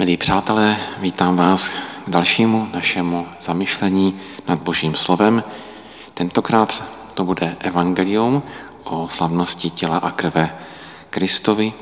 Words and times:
Milí 0.00 0.16
přátelé, 0.16 0.76
vítám 0.98 1.36
vás 1.36 1.68
k 1.68 1.74
dalšímu 2.08 2.68
našemu 2.72 3.26
zamyšlení 3.40 4.20
nad 4.48 4.58
Božím 4.58 4.94
slovem. 4.94 5.44
Tentokrát 6.14 6.84
to 7.14 7.24
bude 7.24 7.56
evangelium 7.60 8.42
o 8.84 9.08
slavnosti 9.08 9.70
těla 9.70 9.96
a 9.96 10.10
krve 10.10 10.56
Kristovi, 11.10 11.72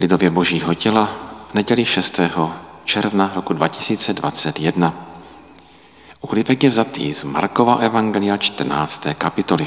lidově 0.00 0.30
Božího 0.30 0.74
těla 0.74 1.10
v 1.50 1.54
neděli 1.54 1.84
6. 1.84 2.20
června 2.84 3.32
roku 3.34 3.52
2021. 3.52 4.94
Úryvek 6.20 6.62
je 6.62 6.70
vzatý 6.70 7.14
z 7.14 7.24
Markova 7.24 7.74
Evangelia 7.74 8.36
14. 8.36 9.06
kapitoly. 9.18 9.66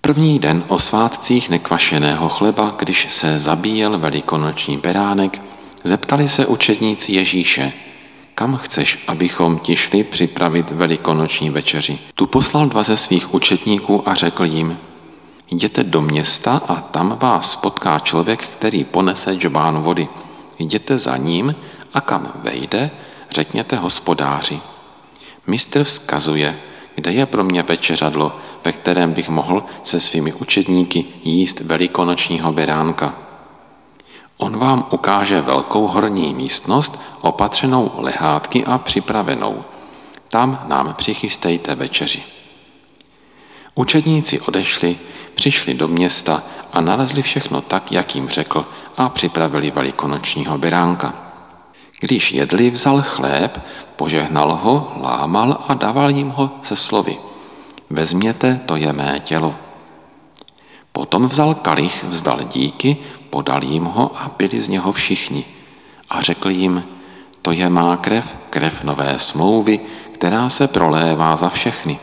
První 0.00 0.38
den 0.38 0.64
o 0.68 0.78
svátcích 0.78 1.50
nekvašeného 1.50 2.28
chleba, 2.28 2.74
když 2.78 3.06
se 3.10 3.38
zabíjel 3.38 3.98
velikonoční 3.98 4.78
beránek, 4.78 5.52
zeptali 5.84 6.28
se 6.28 6.46
učedníci 6.46 7.12
Ježíše, 7.12 7.72
kam 8.34 8.56
chceš, 8.56 9.04
abychom 9.06 9.58
ti 9.58 9.76
šli 9.76 10.04
připravit 10.04 10.70
velikonoční 10.70 11.50
večeři. 11.50 11.98
Tu 12.14 12.26
poslal 12.26 12.66
dva 12.66 12.82
ze 12.82 12.96
svých 12.96 13.34
učetníků 13.34 14.08
a 14.08 14.14
řekl 14.14 14.44
jim, 14.44 14.78
jděte 15.50 15.84
do 15.84 16.00
města 16.00 16.62
a 16.68 16.74
tam 16.74 17.18
vás 17.22 17.56
potká 17.56 17.98
člověk, 17.98 18.46
který 18.46 18.84
ponese 18.84 19.34
džbán 19.34 19.82
vody. 19.82 20.08
Jděte 20.58 20.98
za 20.98 21.16
ním 21.16 21.54
a 21.94 22.00
kam 22.00 22.32
vejde, 22.34 22.90
řekněte 23.30 23.76
hospodáři. 23.76 24.60
Mistr 25.46 25.84
vzkazuje, 25.84 26.58
kde 26.94 27.12
je 27.12 27.26
pro 27.26 27.44
mě 27.44 27.62
večeřadlo, 27.62 28.36
ve 28.64 28.72
kterém 28.72 29.12
bych 29.12 29.28
mohl 29.28 29.64
se 29.82 30.00
svými 30.00 30.32
učedníky 30.32 31.04
jíst 31.24 31.60
velikonočního 31.60 32.52
beránka. 32.52 33.14
On 34.42 34.58
vám 34.58 34.86
ukáže 34.90 35.40
velkou 35.40 35.86
horní 35.86 36.34
místnost, 36.34 37.02
opatřenou 37.20 37.90
lehátky 37.96 38.64
a 38.64 38.78
připravenou. 38.78 39.64
Tam 40.28 40.62
nám 40.66 40.94
přichystejte 40.94 41.74
večeři. 41.74 42.22
Učedníci 43.74 44.40
odešli, 44.40 44.98
přišli 45.34 45.74
do 45.74 45.88
města 45.88 46.42
a 46.72 46.80
nalezli 46.80 47.22
všechno 47.22 47.60
tak, 47.60 47.92
jak 47.92 48.14
jim 48.14 48.28
řekl, 48.28 48.66
a 48.96 49.08
připravili 49.08 49.70
velikonočního 49.70 50.58
beránka. 50.58 51.14
Když 52.00 52.32
jedli, 52.32 52.70
vzal 52.70 53.02
chléb, 53.02 53.60
požehnal 53.96 54.54
ho, 54.62 54.92
lámal 55.00 55.58
a 55.68 55.74
dával 55.74 56.10
jim 56.10 56.28
ho 56.28 56.50
se 56.62 56.76
slovy. 56.76 57.16
Vezměte, 57.90 58.60
to 58.66 58.76
je 58.76 58.92
mé 58.92 59.20
tělo. 59.24 59.54
Potom 60.92 61.28
vzal 61.28 61.54
kalich, 61.54 62.04
vzdal 62.04 62.38
díky, 62.42 62.96
podal 63.32 63.64
jim 63.64 63.84
ho 63.84 64.12
a 64.16 64.28
pili 64.28 64.60
z 64.60 64.68
něho 64.68 64.92
všichni. 64.92 65.44
A 66.10 66.20
řekl 66.20 66.50
jim, 66.50 66.84
to 67.42 67.52
je 67.52 67.70
má 67.70 67.96
krev, 67.96 68.36
krev 68.50 68.84
nové 68.84 69.18
smlouvy, 69.18 69.80
která 70.12 70.48
se 70.48 70.68
prolévá 70.68 71.36
za 71.36 71.48
všechny. 71.48 72.00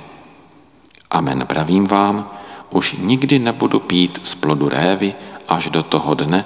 Amen 1.12 1.46
pravím 1.46 1.88
vám, 1.88 2.30
už 2.70 2.96
nikdy 2.98 3.40
nebudu 3.40 3.80
pít 3.80 4.20
z 4.24 4.36
plodu 4.36 4.70
révy 4.70 5.14
až 5.48 5.70
do 5.70 5.84
toho 5.84 6.14
dne, 6.14 6.46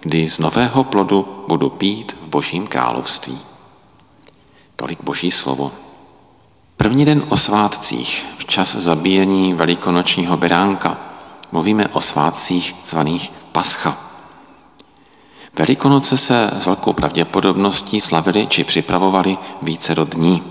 kdy 0.00 0.28
z 0.28 0.38
nového 0.38 0.84
plodu 0.84 1.44
budu 1.48 1.70
pít 1.70 2.16
v 2.22 2.28
božím 2.28 2.66
království. 2.66 3.38
Tolik 4.76 4.98
boží 5.02 5.30
slovo. 5.30 5.72
První 6.76 7.04
den 7.04 7.22
o 7.28 7.36
svátcích, 7.36 8.24
v 8.38 8.44
čas 8.44 8.74
zabíjení 8.74 9.54
velikonočního 9.54 10.36
beránka, 10.36 10.98
mluvíme 11.52 11.88
o 11.88 12.00
svátcích 12.00 12.74
zvaných 12.86 13.32
Pascha. 13.52 14.13
Velikonoce 15.58 16.16
se 16.16 16.50
s 16.58 16.66
velkou 16.66 16.92
pravděpodobností 16.92 18.00
slavili 18.00 18.46
či 18.46 18.64
připravovali 18.64 19.38
více 19.62 19.94
do 19.94 20.04
dní. 20.04 20.42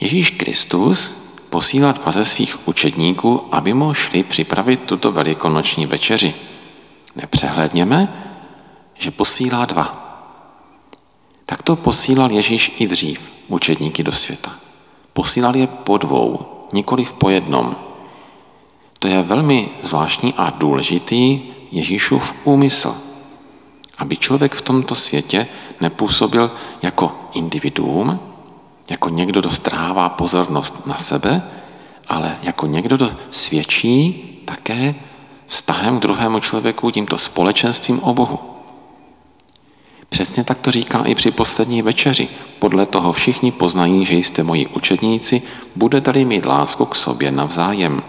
Ježíš 0.00 0.30
Kristus 0.30 1.08
posílá 1.50 1.92
dva 1.92 2.12
ze 2.12 2.24
svých 2.24 2.68
učedníků, 2.68 3.42
aby 3.50 3.74
mu 3.74 3.94
šli 3.94 4.22
připravit 4.22 4.82
tuto 4.82 5.12
velikonoční 5.12 5.86
večeři. 5.86 6.34
Nepřehledněme, 7.16 8.24
že 8.94 9.10
posílá 9.10 9.64
dva. 9.64 10.00
Tak 11.46 11.62
to 11.62 11.76
posílal 11.76 12.30
Ježíš 12.30 12.76
i 12.78 12.86
dřív 12.86 13.32
učedníky 13.48 14.02
do 14.02 14.12
světa. 14.12 14.54
Posílal 15.12 15.56
je 15.56 15.66
po 15.66 15.96
dvou, 15.96 16.46
nikoli 16.72 17.06
po 17.18 17.30
jednom. 17.30 17.76
To 18.98 19.08
je 19.08 19.22
velmi 19.22 19.68
zvláštní 19.82 20.34
a 20.36 20.50
důležitý 20.50 21.42
Ježíšův 21.70 22.34
úmysl 22.44 23.03
aby 23.98 24.16
člověk 24.16 24.54
v 24.54 24.62
tomto 24.62 24.94
světě 24.94 25.46
nepůsobil 25.80 26.50
jako 26.82 27.12
individuum, 27.32 28.20
jako 28.90 29.08
někdo, 29.08 29.40
kdo 29.40 29.50
strává 29.50 30.08
pozornost 30.08 30.86
na 30.86 30.98
sebe, 30.98 31.42
ale 32.08 32.38
jako 32.42 32.66
někdo, 32.66 32.96
kdo 32.96 33.10
svědčí 33.30 34.24
také 34.44 34.94
vztahem 35.46 35.98
k 35.98 36.02
druhému 36.02 36.40
člověku, 36.40 36.90
tímto 36.90 37.18
společenstvím 37.18 38.00
o 38.02 38.14
Bohu. 38.14 38.38
Přesně 40.08 40.44
tak 40.44 40.58
to 40.58 40.70
říká 40.70 41.04
i 41.04 41.14
při 41.14 41.30
poslední 41.30 41.82
večeři. 41.82 42.28
Podle 42.58 42.86
toho 42.86 43.12
všichni 43.12 43.52
poznají, 43.52 44.06
že 44.06 44.14
jste 44.14 44.42
moji 44.42 44.66
učedníci, 44.66 45.42
budete-li 45.76 46.24
mít 46.24 46.46
lásku 46.46 46.84
k 46.84 46.96
sobě 46.96 47.30
navzájem. 47.30 48.02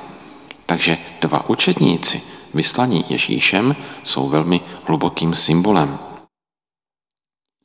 Takže 0.66 0.97
dva 1.22 1.50
učedníci– 1.50 2.22
vyslaní 2.56 3.06
Ježíšem 3.10 3.76
jsou 4.04 4.30
velmi 4.30 4.62
hlubokým 4.88 5.36
symbolem. 5.36 6.00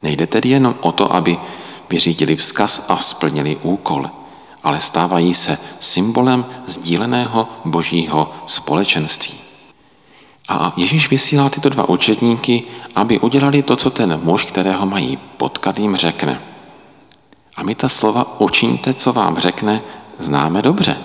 Nejde 0.03 0.27
tedy 0.27 0.49
jenom 0.49 0.75
o 0.81 0.93
to, 0.93 1.15
aby 1.15 1.39
vyřídili 1.91 2.37
vzkaz 2.37 2.87
a 2.89 2.97
splnili 2.97 3.57
úkol, 3.63 4.11
ale 4.63 4.81
stávají 4.81 5.35
se 5.35 5.59
symbolem 5.81 6.47
sdíleného 6.67 7.49
božího 7.65 8.35
společenství. 8.47 9.35
A 10.49 10.73
Ježíš 10.77 11.11
vysílá 11.11 11.49
tyto 11.49 11.69
dva 11.69 11.89
učedníky, 11.89 12.63
aby 12.95 13.21
udělali 13.21 13.63
to, 13.63 13.77
co 13.77 13.91
ten 13.91 14.21
muž, 14.23 14.45
kterého 14.45 14.87
mají 14.87 15.17
potkat, 15.17 15.79
jim 15.79 15.97
řekne. 15.97 16.41
A 17.57 17.63
my 17.63 17.75
ta 17.75 17.89
slova 17.89 18.41
učiňte, 18.41 18.95
co 18.95 19.13
vám 19.13 19.39
řekne, 19.39 19.81
známe 20.19 20.63
dobře. 20.63 20.97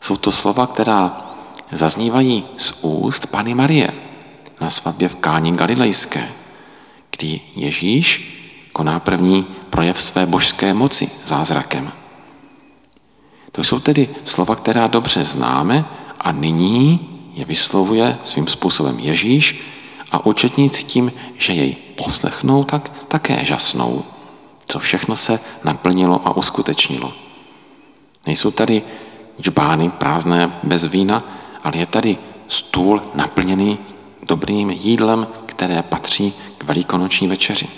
Jsou 0.00 0.16
to 0.16 0.32
slova, 0.32 0.66
která 0.66 1.25
zaznívají 1.72 2.44
z 2.56 2.74
úst 2.82 3.26
Pany 3.26 3.54
Marie 3.54 3.92
na 4.60 4.70
svatbě 4.70 5.08
v 5.08 5.14
Káni 5.14 5.52
Galilejské, 5.52 6.28
kdy 7.10 7.40
Ježíš 7.56 8.32
koná 8.76 9.00
první 9.00 9.46
projev 9.70 10.02
své 10.02 10.26
božské 10.26 10.74
moci 10.74 11.10
zázrakem. 11.24 11.92
To 13.52 13.64
jsou 13.64 13.80
tedy 13.80 14.08
slova, 14.24 14.56
která 14.56 14.86
dobře 14.86 15.24
známe 15.24 15.84
a 16.20 16.32
nyní 16.32 17.08
je 17.34 17.44
vyslovuje 17.44 18.18
svým 18.22 18.46
způsobem 18.46 18.98
Ježíš 18.98 19.64
a 20.12 20.26
učetníci 20.26 20.84
tím, 20.84 21.12
že 21.38 21.52
jej 21.52 21.76
poslechnou, 21.96 22.64
tak 22.64 22.92
také 23.08 23.44
žasnou, 23.44 24.04
co 24.66 24.78
všechno 24.78 25.16
se 25.16 25.40
naplnilo 25.64 26.20
a 26.28 26.36
uskutečnilo. 26.36 27.12
Nejsou 28.26 28.50
tady 28.50 28.82
džbány 29.40 29.90
prázdné 29.90 30.60
bez 30.62 30.84
vína, 30.84 31.24
ale 31.66 31.76
je 31.76 31.86
tady 31.86 32.18
stůl 32.48 33.02
naplněný 33.14 33.78
dobrým 34.22 34.70
jídlem, 34.70 35.26
které 35.46 35.82
patří 35.82 36.34
k 36.58 36.64
velikonoční 36.64 37.28
večeři. 37.28 37.68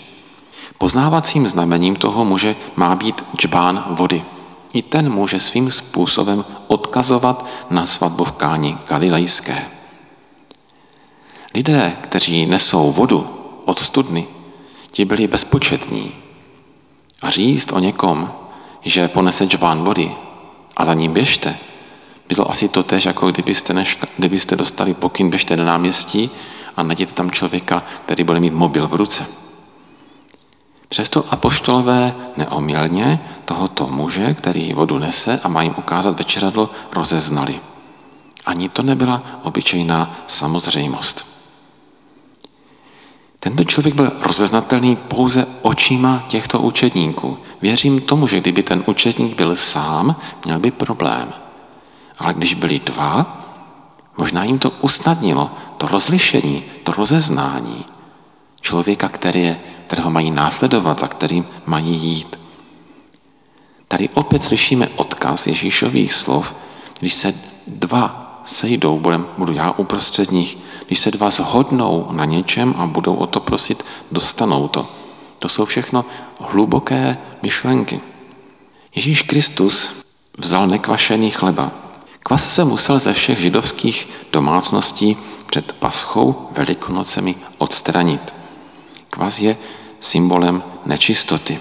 Poznávacím 0.78 1.48
znamením 1.48 1.96
toho 1.96 2.24
muže 2.24 2.56
má 2.76 2.94
být 2.94 3.24
džbán 3.36 3.84
vody. 3.88 4.24
I 4.72 4.82
ten 4.82 5.12
může 5.12 5.40
svým 5.40 5.70
způsobem 5.70 6.44
odkazovat 6.66 7.46
na 7.70 7.84
Káni 8.36 8.76
Galilejské. 8.88 9.64
Lidé, 11.54 11.96
kteří 12.00 12.46
nesou 12.46 12.92
vodu 12.92 13.26
od 13.64 13.78
studny, 13.78 14.26
ti 14.90 15.04
byli 15.04 15.26
bezpočetní. 15.26 16.12
A 17.22 17.30
říct 17.30 17.72
o 17.72 17.78
někom, 17.78 18.32
že 18.82 19.08
ponese 19.08 19.44
džbán 19.46 19.84
vody 19.84 20.14
a 20.76 20.84
za 20.84 20.94
ním 20.94 21.12
běžte, 21.12 21.58
bylo 22.28 22.50
asi 22.50 22.68
to 22.68 22.82
tež, 22.82 23.04
jako 23.04 23.30
kdybyste, 23.30 23.74
než, 23.74 23.98
kdybyste 24.16 24.56
dostali 24.56 24.94
pokyn, 24.94 25.30
běžte 25.30 25.56
na 25.56 25.64
náměstí 25.64 26.30
a 26.76 26.82
najděte 26.82 27.12
tam 27.12 27.30
člověka, 27.30 27.82
který 28.04 28.24
bude 28.24 28.40
mít 28.40 28.52
mobil 28.52 28.88
v 28.88 28.94
ruce. 28.94 29.26
Přesto 30.88 31.24
apoštolové 31.30 32.14
neomilně 32.36 33.20
tohoto 33.44 33.86
muže, 33.86 34.34
který 34.34 34.72
vodu 34.72 34.98
nese 34.98 35.40
a 35.42 35.48
má 35.48 35.62
jim 35.62 35.74
ukázat 35.78 36.18
večeradlo, 36.18 36.70
rozeznali. 36.92 37.60
Ani 38.46 38.68
to 38.68 38.82
nebyla 38.82 39.22
obyčejná 39.42 40.16
samozřejmost. 40.26 41.26
Tento 43.40 43.64
člověk 43.64 43.94
byl 43.94 44.12
rozeznatelný 44.22 44.96
pouze 44.96 45.46
očima 45.62 46.24
těchto 46.28 46.60
učedníků. 46.60 47.38
Věřím 47.62 48.00
tomu, 48.00 48.26
že 48.26 48.40
kdyby 48.40 48.62
ten 48.62 48.84
učedník 48.86 49.36
byl 49.36 49.56
sám, 49.56 50.16
měl 50.44 50.58
by 50.58 50.70
problém– 50.70 51.32
ale 52.18 52.34
když 52.34 52.54
byli 52.54 52.78
dva, 52.78 53.44
možná 54.16 54.44
jim 54.44 54.58
to 54.58 54.70
usnadnilo, 54.70 55.50
to 55.76 55.86
rozlišení, 55.86 56.64
to 56.82 56.92
rozeznání. 56.92 57.84
člověka, 58.60 59.08
který 59.08 59.42
je, 59.42 59.60
kterého 59.86 60.10
mají 60.10 60.30
následovat, 60.30 61.00
za 61.00 61.08
kterým 61.08 61.46
mají 61.66 61.96
jít. 61.96 62.38
Tady 63.88 64.08
opět 64.08 64.44
slyšíme 64.44 64.88
odkaz 64.96 65.46
Ježíšových 65.46 66.12
slov, 66.12 66.54
když 67.00 67.14
se 67.14 67.34
dva 67.66 68.40
sejdou, 68.44 69.02
budu 69.38 69.52
já 69.52 69.70
uprostřed 69.70 70.30
nich, 70.30 70.58
když 70.86 70.98
se 70.98 71.10
dva 71.10 71.30
zhodnou 71.30 72.08
na 72.10 72.24
něčem 72.24 72.74
a 72.78 72.86
budou 72.86 73.14
o 73.14 73.26
to 73.26 73.40
prosit, 73.40 73.84
dostanou 74.12 74.68
to. 74.68 74.88
To 75.38 75.48
jsou 75.48 75.64
všechno 75.64 76.04
hluboké 76.40 77.18
myšlenky. 77.42 78.00
Ježíš 78.94 79.22
Kristus 79.22 80.04
vzal 80.38 80.66
nekvašený 80.66 81.30
chleba. 81.30 81.87
Kvas 82.28 82.54
se 82.54 82.64
musel 82.64 82.98
ze 82.98 83.12
všech 83.12 83.40
židovských 83.40 84.08
domácností 84.32 85.16
před 85.46 85.72
paschou 85.72 86.48
velikonocemi 86.50 87.34
odstranit. 87.58 88.34
Kvas 89.10 89.40
je 89.40 89.56
symbolem 90.00 90.62
nečistoty. 90.86 91.58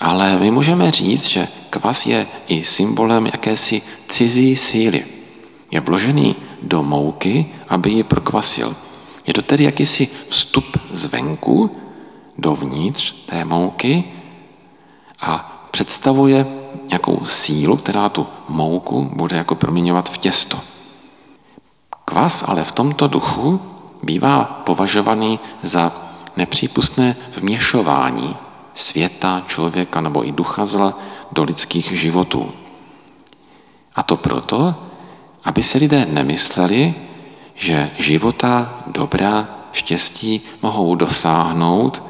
Ale 0.00 0.38
my 0.38 0.50
můžeme 0.50 0.90
říct, 0.90 1.28
že 1.28 1.48
kvas 1.70 2.06
je 2.06 2.26
i 2.48 2.64
symbolem 2.64 3.26
jakési 3.26 3.82
cizí 4.08 4.56
síly. 4.56 5.04
Je 5.70 5.80
vložený 5.80 6.36
do 6.62 6.82
mouky, 6.82 7.46
aby 7.68 7.90
ji 7.90 8.02
prokvasil. 8.02 8.76
Je 9.26 9.34
to 9.34 9.42
tedy 9.42 9.64
jakýsi 9.64 10.08
vstup 10.28 10.76
zvenku 10.90 11.76
dovnitř 12.38 13.14
té 13.26 13.44
mouky 13.44 14.04
a 15.20 15.66
představuje 15.70 16.46
nějakou 16.88 17.26
sílu, 17.26 17.76
která 17.76 18.08
tu 18.08 18.26
mouku 18.48 19.10
bude 19.14 19.36
jako 19.36 19.54
proměňovat 19.54 20.08
v 20.08 20.18
těsto. 20.18 20.60
Kvas 22.04 22.44
ale 22.46 22.64
v 22.64 22.72
tomto 22.72 23.08
duchu 23.08 23.60
bývá 24.02 24.44
považovaný 24.44 25.40
za 25.62 25.92
nepřípustné 26.36 27.16
vměšování 27.36 28.36
světa, 28.74 29.42
člověka 29.46 30.00
nebo 30.00 30.26
i 30.26 30.32
ducha 30.32 30.66
zla 30.66 30.98
do 31.32 31.44
lidských 31.44 31.92
životů. 31.92 32.52
A 33.94 34.02
to 34.02 34.16
proto, 34.16 34.74
aby 35.44 35.62
se 35.62 35.78
lidé 35.78 36.06
nemysleli, 36.10 36.94
že 37.54 37.90
života, 37.98 38.82
dobra, 38.86 39.48
štěstí 39.72 40.40
mohou 40.62 40.94
dosáhnout 40.94 42.02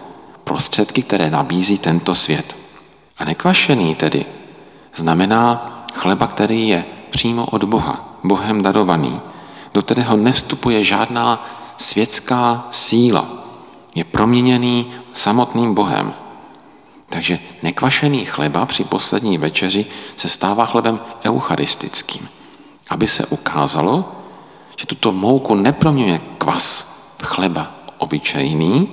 prostředky, 0.45 1.03
které 1.03 1.31
nabízí 1.31 1.79
tento 1.79 2.15
svět. 2.15 2.57
A 3.19 3.25
nekvašený 3.25 3.95
tedy 3.95 4.27
znamená 4.99 5.71
chleba, 5.95 6.27
který 6.27 6.69
je 6.69 6.85
přímo 7.11 7.47
od 7.47 7.65
Boha, 7.65 8.19
Bohem 8.25 8.63
darovaný, 8.63 9.21
do 9.75 9.83
kterého 9.83 10.17
nevstupuje 10.17 10.85
žádná 10.85 11.47
světská 11.77 12.67
síla. 12.71 13.27
Je 13.95 14.05
proměněný 14.05 14.87
samotným 15.13 15.75
Bohem. 15.75 16.15
Takže 17.09 17.39
nekvašený 17.63 18.25
chleba 18.25 18.67
při 18.67 18.85
poslední 18.85 19.39
večeři 19.39 19.87
se 20.17 20.29
stává 20.29 20.67
chlebem 20.67 21.01
eucharistickým, 21.25 22.29
aby 22.91 23.07
se 23.07 23.27
ukázalo, 23.27 24.13
že 24.77 24.87
tuto 24.87 25.13
mouku 25.13 25.55
neproměňuje 25.55 26.21
kvas 26.39 26.95
chleba 27.23 27.73
obyčejný, 27.99 28.89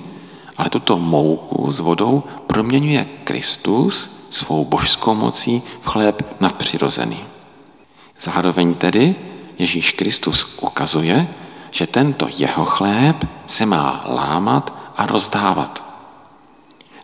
ale 0.56 0.70
tuto 0.70 0.98
mouku 0.98 1.72
s 1.72 1.80
vodou 1.80 2.22
proměňuje 2.46 3.06
Kristus 3.24 4.26
svou 4.30 4.64
božskou 4.64 5.14
mocí 5.14 5.62
v 5.80 5.86
chléb 5.86 6.40
nadpřirozený. 6.40 7.18
Zároveň 8.20 8.74
tedy 8.74 9.14
Ježíš 9.58 9.92
Kristus 9.92 10.56
ukazuje, 10.60 11.28
že 11.70 11.86
tento 11.86 12.28
jeho 12.36 12.64
chléb 12.64 13.24
se 13.46 13.66
má 13.66 14.04
lámat 14.08 14.72
a 14.96 15.06
rozdávat. 15.06 15.84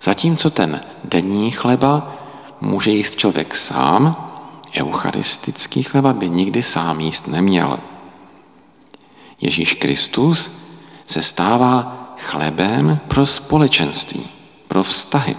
Zatímco 0.02 0.50
ten 0.50 0.81
denní 1.04 1.50
chleba 1.50 2.12
může 2.60 2.90
jíst 2.90 3.16
člověk 3.16 3.56
sám, 3.56 4.28
eucharistický 4.76 5.82
chleba 5.82 6.12
by 6.12 6.31
nikdy 6.31 6.62
sám 6.62 7.00
jíst 7.00 7.28
neměl. 7.28 7.78
Ježíš 9.40 9.75
Kristus 9.75 10.50
se 11.06 11.22
stává 11.22 12.01
chlebem 12.22 12.98
pro 13.08 13.26
společenství, 13.26 14.26
pro 14.69 14.82
vztahy. 14.82 15.36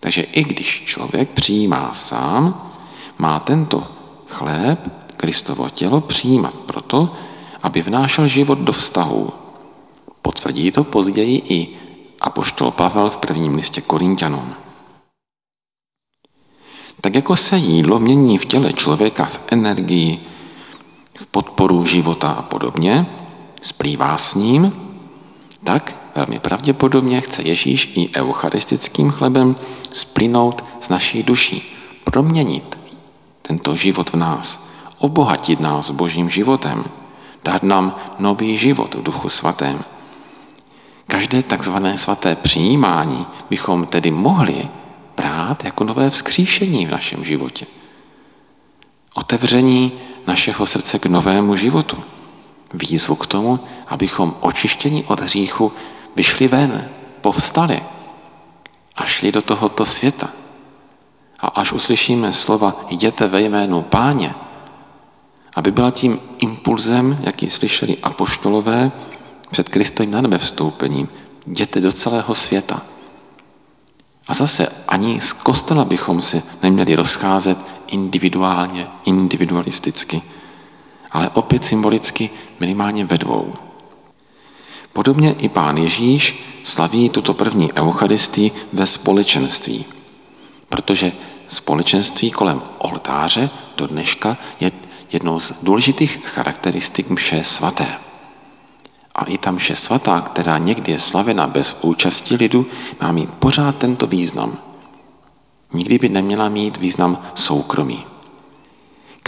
Takže 0.00 0.22
i 0.22 0.44
když 0.44 0.82
člověk 0.84 1.30
přijímá 1.30 1.94
sám, 1.94 2.70
má 3.18 3.40
tento 3.40 3.86
chléb, 4.26 4.92
Kristovo 5.16 5.68
tělo, 5.70 6.00
přijímat 6.00 6.54
proto, 6.54 7.14
aby 7.62 7.82
vnášel 7.82 8.28
život 8.28 8.58
do 8.58 8.72
vztahu. 8.72 9.30
Potvrdí 10.22 10.70
to 10.70 10.84
později 10.84 11.42
i 11.48 11.68
apoštol 12.20 12.70
Pavel 12.70 13.10
v 13.10 13.16
prvním 13.16 13.54
listě 13.54 13.80
Korintianům. 13.80 14.54
Tak 17.00 17.14
jako 17.14 17.36
se 17.36 17.56
jídlo 17.56 17.98
mění 17.98 18.38
v 18.38 18.44
těle 18.44 18.72
člověka 18.72 19.24
v 19.24 19.40
energii, 19.50 20.20
v 21.18 21.26
podporu 21.26 21.86
života 21.86 22.30
a 22.30 22.42
podobně, 22.42 23.06
splývá 23.62 24.18
s 24.18 24.34
ním, 24.34 24.87
tak 25.64 25.94
velmi 26.14 26.38
pravděpodobně 26.38 27.20
chce 27.20 27.42
Ježíš 27.42 27.92
i 27.94 28.10
eucharistickým 28.16 29.10
chlebem 29.10 29.56
splynout 29.92 30.64
s 30.80 30.88
naší 30.88 31.22
duší, 31.22 31.76
proměnit 32.04 32.78
tento 33.42 33.76
život 33.76 34.10
v 34.10 34.14
nás, 34.14 34.68
obohatit 34.98 35.60
nás 35.60 35.90
božím 35.90 36.30
životem, 36.30 36.84
dát 37.44 37.62
nám 37.62 37.96
nový 38.18 38.58
život 38.58 38.94
v 38.94 39.02
duchu 39.02 39.28
svatém. 39.28 39.84
Každé 41.06 41.42
takzvané 41.42 41.98
svaté 41.98 42.36
přijímání 42.36 43.26
bychom 43.50 43.86
tedy 43.86 44.10
mohli 44.10 44.68
brát 45.16 45.64
jako 45.64 45.84
nové 45.84 46.10
vzkříšení 46.10 46.86
v 46.86 46.90
našem 46.90 47.24
životě. 47.24 47.66
Otevření 49.14 49.92
našeho 50.26 50.66
srdce 50.66 50.98
k 50.98 51.06
novému 51.06 51.56
životu 51.56 51.96
výzvu 52.74 53.14
k 53.14 53.26
tomu, 53.26 53.60
abychom 53.86 54.34
očištění 54.40 55.04
od 55.04 55.20
hříchu 55.20 55.72
vyšli 56.16 56.48
ven, 56.48 56.88
povstali 57.20 57.82
a 58.96 59.04
šli 59.04 59.32
do 59.32 59.42
tohoto 59.42 59.84
světa. 59.84 60.30
A 61.40 61.46
až 61.46 61.72
uslyšíme 61.72 62.32
slova 62.32 62.76
jděte 62.90 63.28
ve 63.28 63.42
jménu 63.42 63.82
páně, 63.82 64.34
aby 65.54 65.70
byla 65.70 65.90
tím 65.90 66.20
impulzem, 66.38 67.18
jaký 67.20 67.50
slyšeli 67.50 67.96
apoštolové 68.02 68.92
před 69.50 69.68
Kristovým 69.68 70.10
na 70.10 70.20
nebe 70.20 70.38
vstoupením, 70.38 71.08
jděte 71.46 71.80
do 71.80 71.92
celého 71.92 72.34
světa. 72.34 72.82
A 74.28 74.34
zase 74.34 74.68
ani 74.88 75.20
z 75.20 75.32
kostela 75.32 75.84
bychom 75.84 76.22
si 76.22 76.42
neměli 76.62 76.94
rozcházet 76.94 77.58
individuálně, 77.86 78.86
individualisticky, 79.04 80.22
ale 81.10 81.30
opět 81.30 81.64
symbolicky 81.64 82.30
minimálně 82.60 83.04
ve 83.04 83.18
dvou. 83.18 83.54
Podobně 84.92 85.32
i 85.32 85.48
pán 85.48 85.76
Ježíš 85.76 86.44
slaví 86.62 87.08
tuto 87.08 87.34
první 87.34 87.72
eucharistii 87.72 88.50
ve 88.72 88.86
společenství, 88.86 89.84
protože 90.68 91.12
společenství 91.48 92.30
kolem 92.30 92.62
oltáře 92.78 93.50
do 93.76 93.86
dneška 93.86 94.36
je 94.60 94.72
jednou 95.12 95.40
z 95.40 95.62
důležitých 95.62 96.26
charakteristik 96.26 97.10
mše 97.10 97.44
svaté. 97.44 97.86
A 99.14 99.24
i 99.24 99.38
ta 99.38 99.50
mše 99.50 99.76
svatá, 99.76 100.20
která 100.20 100.58
někdy 100.58 100.92
je 100.92 101.00
slavena 101.00 101.46
bez 101.46 101.76
účasti 101.82 102.34
lidu, 102.34 102.66
má 103.00 103.12
mít 103.12 103.30
pořád 103.30 103.76
tento 103.76 104.06
význam. 104.06 104.58
Nikdy 105.72 105.98
by 105.98 106.08
neměla 106.08 106.48
mít 106.48 106.76
význam 106.76 107.18
soukromí. 107.34 108.04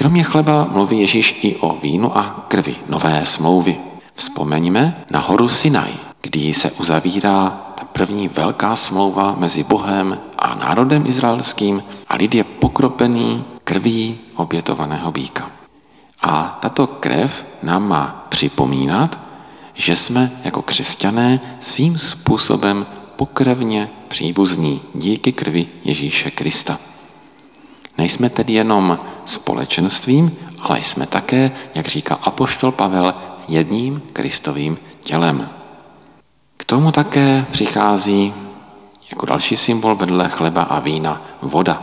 Kromě 0.01 0.23
chleba 0.23 0.69
mluví 0.73 1.01
Ježíš 1.01 1.39
i 1.43 1.57
o 1.57 1.77
vínu 1.83 2.19
a 2.19 2.45
krvi 2.49 2.77
nové 2.89 3.21
smlouvy. 3.25 3.77
Vzpomeňme 4.15 5.05
na 5.11 5.21
horu 5.21 5.49
Sinaj, 5.49 5.93
kdy 6.21 6.55
se 6.55 6.71
uzavírá 6.71 7.51
ta 7.75 7.85
první 7.85 8.29
velká 8.29 8.77
smlouva 8.77 9.37
mezi 9.39 9.65
Bohem 9.65 10.19
a 10.39 10.55
národem 10.55 11.07
izraelským 11.07 11.83
a 12.09 12.17
lid 12.17 12.35
je 12.35 12.45
pokropený 12.45 13.45
krví 13.65 14.19
obětovaného 14.37 15.13
býka. 15.13 15.51
A 16.23 16.59
tato 16.63 16.87
krev 16.87 17.45
nám 17.63 17.89
má 17.89 18.27
připomínat, 18.29 19.19
že 19.75 19.97
jsme 19.97 20.31
jako 20.45 20.63
křesťané 20.63 21.41
svým 21.61 21.99
způsobem 21.99 22.87
pokrevně 23.17 23.91
příbuzní 24.09 24.81
díky 24.95 25.33
krvi 25.33 25.67
Ježíše 25.85 26.31
Krista. 26.31 26.90
Nejsme 28.01 28.31
tedy 28.31 28.53
jenom 28.53 28.99
společenstvím, 29.25 30.37
ale 30.61 30.83
jsme 30.83 31.07
také, 31.07 31.51
jak 31.75 31.87
říká 31.87 32.15
apoštol 32.23 32.73
Pavel, 32.73 33.15
jedním 33.49 34.03
kristovým 34.13 34.79
tělem. 35.01 35.49
K 36.57 36.65
tomu 36.65 36.93
také 36.93 37.47
přichází 37.51 38.35
jako 39.11 39.27
další 39.27 39.57
symbol 39.57 39.95
vedle 39.95 40.29
chleba 40.29 40.63
a 40.63 40.81
vína 40.81 41.23
voda. 41.43 41.83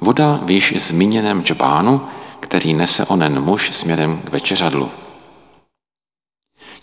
Voda 0.00 0.40
v 0.42 0.50
již 0.50 0.74
zmíněném 0.76 1.42
džbánu, 1.42 2.00
který 2.40 2.74
nese 2.74 3.04
onen 3.06 3.40
muž 3.40 3.70
směrem 3.72 4.20
k 4.24 4.30
večeřadlu. 4.30 4.90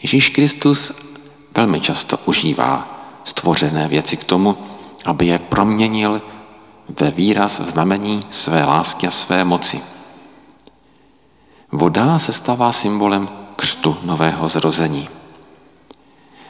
Ježíš 0.02 0.30
Kristus 0.30 0.92
velmi 1.56 1.80
často 1.80 2.18
užívá 2.26 3.04
stvořené 3.24 3.88
věci 3.88 4.18
k 4.18 4.24
tomu, 4.24 4.58
aby 5.06 5.26
je 5.26 5.40
proměnil 5.40 6.22
ve 6.90 7.12
výraz 7.12 7.60
v 7.60 7.70
znamení 7.70 8.26
své 8.30 8.64
lásky 8.64 9.08
a 9.08 9.12
své 9.12 9.44
moci. 9.44 9.82
Voda 11.72 12.20
se 12.20 12.34
stává 12.34 12.72
symbolem 12.72 13.30
křtu 13.56 13.98
nového 14.04 14.50
zrození. 14.50 15.10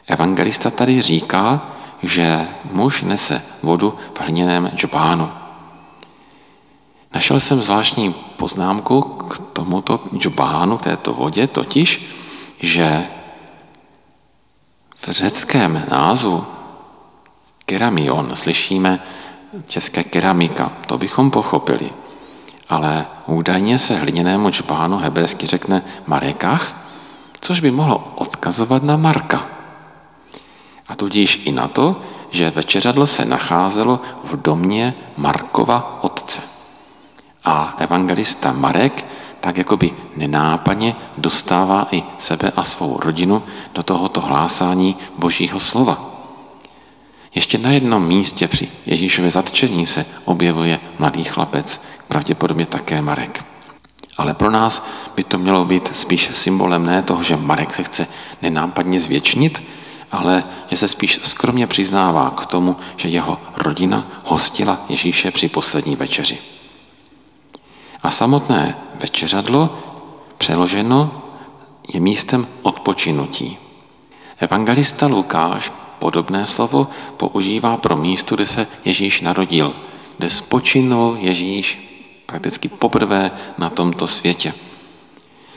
Evangelista 0.06 0.70
tady 0.70 1.02
říká, 1.02 1.62
že 2.02 2.48
muž 2.72 3.02
nese 3.02 3.42
vodu 3.62 3.98
v 4.14 4.20
hliněném 4.20 4.70
džbánu. 4.74 5.30
Našel 7.14 7.40
jsem 7.40 7.62
zvláštní 7.62 8.12
poznámku 8.12 9.02
k 9.02 9.38
tomuto 9.52 10.00
džbánu, 10.18 10.78
této 10.78 11.12
vodě, 11.12 11.46
totiž, 11.46 12.10
že 12.60 13.06
v 14.96 15.08
řeckém 15.08 15.82
názvu 15.90 16.46
keramion 17.66 18.36
slyšíme 18.36 19.00
české 19.66 20.04
keramika, 20.04 20.72
to 20.86 20.98
bychom 20.98 21.30
pochopili. 21.30 21.90
Ale 22.68 23.06
údajně 23.26 23.78
se 23.78 23.96
hliněnému 23.96 24.50
džbánu 24.50 24.96
hebrejsky 24.96 25.46
řekne 25.46 25.82
marekach, 26.06 26.86
což 27.40 27.60
by 27.60 27.70
mohlo 27.70 28.12
odkazovat 28.14 28.82
na 28.82 28.96
Marka. 28.96 29.46
A 30.88 30.96
tudíž 30.96 31.42
i 31.44 31.52
na 31.52 31.68
to, 31.68 31.96
že 32.30 32.50
večeřadlo 32.50 33.06
se 33.06 33.24
nacházelo 33.24 34.00
v 34.24 34.42
domě 34.42 34.94
Markova 35.16 35.98
otce. 36.04 36.42
A 37.44 37.74
evangelista 37.78 38.52
Marek 38.52 39.04
tak 39.40 39.56
jakoby 39.56 39.92
nenápadně 40.16 40.96
dostává 41.18 41.88
i 41.90 42.02
sebe 42.18 42.52
a 42.56 42.64
svou 42.64 43.00
rodinu 43.00 43.42
do 43.74 43.82
tohoto 43.82 44.20
hlásání 44.20 44.96
Božího 45.18 45.60
slova. 45.60 46.13
Ještě 47.34 47.58
na 47.58 47.70
jednom 47.70 48.06
místě 48.06 48.48
při 48.48 48.68
Ježíšově 48.86 49.30
zatčení 49.30 49.86
se 49.86 50.06
objevuje 50.24 50.80
mladý 50.98 51.24
chlapec, 51.24 51.80
pravděpodobně 52.08 52.66
také 52.66 53.02
Marek. 53.02 53.44
Ale 54.16 54.34
pro 54.34 54.50
nás 54.50 54.86
by 55.16 55.24
to 55.24 55.38
mělo 55.38 55.64
být 55.64 55.96
spíš 55.96 56.30
symbolem 56.32 56.86
ne 56.86 57.02
toho, 57.02 57.22
že 57.22 57.36
Marek 57.36 57.74
se 57.74 57.82
chce 57.82 58.06
nenápadně 58.42 59.00
zvětšnit, 59.00 59.62
ale 60.12 60.44
že 60.70 60.76
se 60.76 60.88
spíš 60.88 61.20
skromně 61.22 61.66
přiznává 61.66 62.30
k 62.30 62.46
tomu, 62.46 62.76
že 62.96 63.08
jeho 63.08 63.40
rodina 63.56 64.06
hostila 64.24 64.84
Ježíše 64.88 65.30
při 65.30 65.48
poslední 65.48 65.96
večeři. 65.96 66.38
A 68.02 68.10
samotné 68.10 68.76
večeřadlo 68.94 69.78
přeloženo 70.38 71.22
je 71.94 72.00
místem 72.00 72.46
odpočinutí. 72.62 73.58
Evangelista 74.40 75.06
Lukáš 75.06 75.72
podobné 76.04 76.44
slovo 76.44 76.86
používá 77.16 77.76
pro 77.76 77.96
místo, 77.96 78.36
kde 78.36 78.46
se 78.46 78.66
Ježíš 78.84 79.20
narodil, 79.20 79.72
kde 80.18 80.30
spočinul 80.30 81.16
Ježíš 81.20 81.80
prakticky 82.26 82.68
poprvé 82.68 83.30
na 83.58 83.70
tomto 83.70 84.06
světě. 84.06 84.52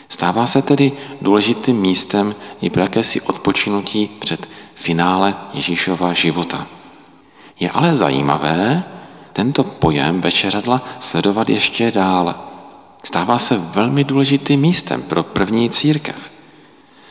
Stává 0.09 0.47
se 0.47 0.61
tedy 0.61 0.91
důležitým 1.21 1.75
místem 1.75 2.35
i 2.61 2.69
pro 2.69 2.81
jakési 2.81 3.21
odpočinutí 3.21 4.07
před 4.19 4.47
finále 4.75 5.35
Ježíšova 5.53 6.13
života. 6.13 6.67
Je 7.59 7.69
ale 7.69 7.95
zajímavé 7.95 8.83
tento 9.33 9.63
pojem 9.63 10.21
večeradla 10.21 10.81
sledovat 10.99 11.49
ještě 11.49 11.91
dál. 11.91 12.35
Stává 13.03 13.37
se 13.37 13.57
velmi 13.57 14.03
důležitým 14.03 14.59
místem 14.61 15.01
pro 15.01 15.23
první 15.23 15.69
církev. 15.69 16.31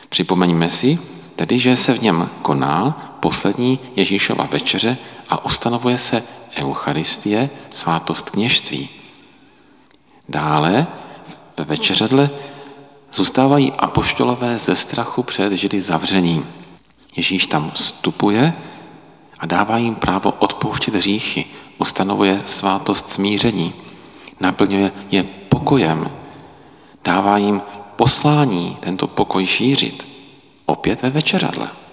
Připomeňme 0.09 0.69
si, 0.69 0.99
tedy 1.35 1.59
že 1.59 1.75
se 1.75 1.93
v 1.93 2.01
něm 2.01 2.29
koná 2.41 3.07
poslední 3.27 3.79
Ježíšova 3.95 4.47
večeře 4.51 4.97
a 5.29 5.45
ustanovuje 5.45 5.97
se 5.97 6.23
Eucharistie, 6.55 7.49
svátost 7.69 8.29
kněžství. 8.29 8.89
Dále 10.29 10.87
ve 11.57 11.63
večeřadle 11.65 12.29
zůstávají 13.13 13.71
apoštolové 13.71 14.57
ze 14.57 14.75
strachu 14.75 15.23
před 15.23 15.53
Židy 15.53 15.81
zavřením. 15.81 16.47
Ježíš 17.15 17.47
tam 17.47 17.71
vstupuje 17.71 18.53
a 19.39 19.45
dává 19.45 19.77
jim 19.77 19.95
právo 19.95 20.31
odpouštět 20.39 20.95
hříchy, 20.95 21.45
ustanovuje 21.77 22.41
svátost 22.45 23.09
smíření, 23.09 23.73
naplňuje 24.39 24.91
je 25.11 25.23
pokojem, 25.23 26.11
dává 27.03 27.37
jim 27.37 27.61
poslání 27.95 28.77
tento 28.79 29.07
pokoj 29.07 29.45
šířit. 29.45 30.07
Opět 30.65 31.01
ve 31.01 31.09
večeradle. 31.09 31.86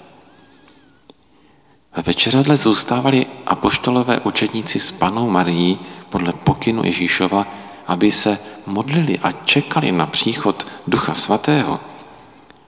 Ve 1.96 2.02
večeradle 2.02 2.56
zůstávali 2.56 3.26
apoštolové 3.46 4.20
učedníci 4.20 4.80
s 4.80 4.92
panou 4.92 5.30
Marií 5.30 5.78
podle 6.08 6.32
pokynu 6.32 6.84
Ježíšova, 6.84 7.46
aby 7.86 8.12
se 8.12 8.38
modlili 8.66 9.18
a 9.18 9.32
čekali 9.32 9.92
na 9.92 10.06
příchod 10.06 10.66
Ducha 10.86 11.14
Svatého. 11.14 11.80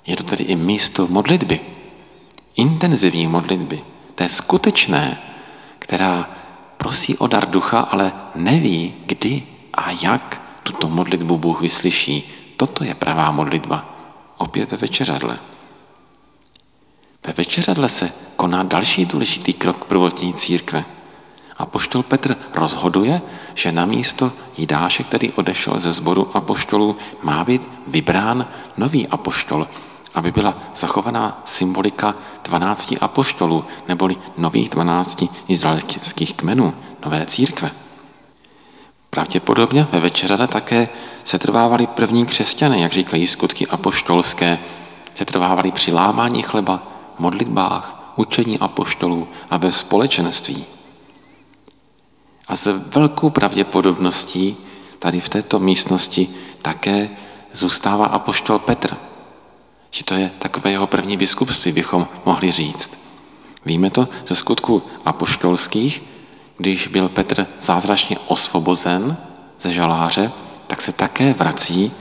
Je 0.07 0.17
to 0.17 0.23
tedy 0.23 0.45
i 0.45 0.57
místo 0.57 1.07
modlitby, 1.07 1.61
intenzivní 2.57 3.27
modlitby, 3.27 3.83
té 4.15 4.29
skutečné, 4.29 5.19
která 5.79 6.31
prosí 6.77 7.19
o 7.19 7.27
dar 7.27 7.51
ducha, 7.51 7.81
ale 7.81 8.13
neví, 8.35 8.95
kdy 9.07 9.43
a 9.75 9.91
jak 9.91 10.43
tuto 10.63 10.89
modlitbu 10.89 11.39
Bůh 11.39 11.61
vyslyší. 11.61 12.31
Toto 12.57 12.85
je 12.85 12.95
pravá 12.95 13.31
modlitba. 13.31 13.85
Opět 14.39 14.71
ve 14.71 14.77
večeradle. 14.77 15.39
Ve 17.27 17.33
večeradle 17.33 17.89
se 17.89 18.13
koná 18.37 18.63
další 18.63 19.05
důležitý 19.05 19.53
krok 19.53 19.85
prvotní 19.85 20.35
církve. 20.35 20.85
A 21.57 21.67
poštol 21.67 22.03
Petr 22.03 22.37
rozhoduje, 22.55 23.23
že 23.55 23.73
na 23.73 23.87
místo 23.87 24.33
Jidáše, 24.57 25.03
který 25.03 25.33
odešel 25.33 25.81
ze 25.81 25.93
sboru 25.93 26.37
apoštolů, 26.37 26.97
má 27.23 27.45
být 27.45 27.69
vybrán 27.87 28.47
nový 28.77 29.09
apoštol, 29.09 29.69
aby 30.15 30.33
byla 30.33 30.59
zachovaná 30.75 31.43
symbolika 31.45 32.15
12 32.45 32.95
apoštolů, 33.01 33.65
neboli 33.89 34.17
nových 34.39 34.69
12 34.69 35.25
izraelských 35.49 36.35
kmenů, 36.35 36.75
nové 37.05 37.27
církve. 37.27 37.71
Pravděpodobně 39.11 39.87
ve 39.93 40.01
večerale 40.01 40.49
také 40.49 40.89
se 41.25 41.39
trvávali 41.39 41.87
první 41.87 42.27
křesťané, 42.27 42.79
jak 42.79 42.93
říkají 42.93 43.27
skutky 43.27 43.67
apoštolské, 43.67 44.59
se 45.15 45.25
trvávali 45.25 45.73
při 45.73 45.93
lámání 45.93 46.43
chleba, 46.43 46.96
modlitbách, 47.19 48.13
učení 48.17 48.59
apoštolů 48.59 49.29
a 49.51 49.57
ve 49.57 49.73
společenství. 49.73 50.65
A 52.49 52.57
s 52.57 52.79
velkou 52.95 53.31
pravděpodobností 53.31 54.57
tady 54.99 55.21
v 55.21 55.29
této 55.29 55.59
místnosti 55.59 56.29
také 56.63 57.11
zůstává 57.53 58.07
apoštol 58.07 58.59
Petr, 58.59 58.97
že 59.91 60.05
to 60.05 60.15
je 60.15 60.31
takové 60.39 60.71
jeho 60.71 60.87
první 60.87 61.17
biskupství, 61.17 61.73
bychom 61.73 62.09
mohli 62.25 62.51
říct. 62.51 62.91
Víme 63.65 63.91
to 63.91 64.09
ze 64.27 64.35
skutku 64.35 64.83
apoštolských, 65.05 66.03
když 66.57 66.87
byl 66.87 67.09
Petr 67.09 67.47
zázračně 67.61 68.19
osvobozen 68.27 69.17
ze 69.61 69.73
žaláře, 69.73 70.33
tak 70.67 70.83
se 70.83 70.93
také 70.93 71.33
vrací 71.33 71.93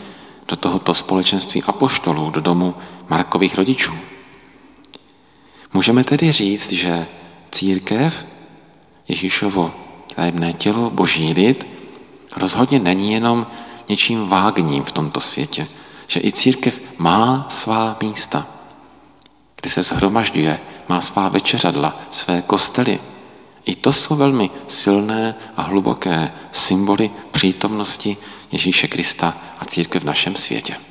do 0.48 0.56
tohoto 0.56 0.94
společenství 0.94 1.64
apoštolů, 1.64 2.30
do 2.30 2.42
domu 2.42 2.76
Markových 3.10 3.56
rodičů. 3.56 3.94
Můžeme 5.76 6.04
tedy 6.04 6.32
říct, 6.32 6.72
že 6.72 7.06
církev, 7.52 8.26
Ježíšovo 9.08 9.74
tajemné 10.16 10.54
tělo, 10.54 10.90
boží 10.90 11.34
lid, 11.34 11.68
rozhodně 12.38 12.80
není 12.80 13.14
jenom 13.14 13.48
něčím 13.90 14.28
vágním 14.28 14.84
v 14.84 14.92
tomto 14.92 15.20
světě, 15.20 15.68
že 16.08 16.20
i 16.20 16.32
církev 16.32 16.82
má 16.98 17.46
svá 17.50 17.98
místa, 18.02 18.48
kde 19.62 19.70
se 19.70 19.84
zhromažďuje, 19.84 20.60
má 20.90 21.02
svá 21.02 21.30
večeřadla, 21.30 22.02
své 22.12 22.42
kostely. 22.42 23.00
I 23.66 23.76
to 23.76 23.94
jsou 23.94 24.16
velmi 24.16 24.50
silné 24.68 25.36
a 25.58 25.62
hluboké 25.62 26.34
symboly 26.52 27.12
přítomnosti 27.32 28.18
Ježíše 28.52 28.88
Krista 28.88 29.38
a 29.60 29.66
církev 29.66 30.04
v 30.04 30.06
našem 30.06 30.36
světě. 30.36 30.85